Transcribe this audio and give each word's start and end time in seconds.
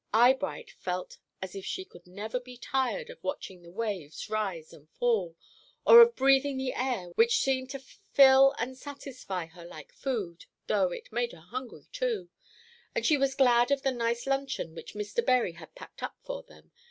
Eyebright 0.15 0.71
felt 0.71 1.19
as 1.43 1.53
if 1.53 1.63
she 1.63 1.85
could 1.85 2.07
never 2.07 2.39
be 2.39 2.57
tired 2.57 3.11
of 3.11 3.23
watching 3.23 3.61
the 3.61 3.69
waves 3.69 4.31
rise 4.31 4.73
and 4.73 4.89
fall, 4.89 5.35
or 5.85 6.01
of 6.01 6.15
breathing 6.15 6.57
the 6.57 6.73
air, 6.73 7.09
which 7.09 7.37
seemed 7.37 7.69
to 7.69 7.77
fill 8.09 8.55
and 8.57 8.75
satisfy 8.75 9.45
her 9.45 9.63
like 9.63 9.91
food 9.93 10.47
though 10.65 10.89
it 10.91 11.11
made 11.11 11.33
her 11.33 11.39
hungry, 11.51 11.87
too, 11.91 12.29
and 12.95 13.05
she 13.05 13.15
was 13.15 13.35
glad 13.35 13.69
of 13.69 13.83
the 13.83 13.91
nice 13.91 14.25
luncheon 14.25 14.73
which 14.73 14.95
Mr. 14.95 15.23
Bury 15.23 15.51
had 15.51 15.75
packed 15.75 16.01
up 16.01 16.17
for 16.23 16.41
them. 16.41 16.71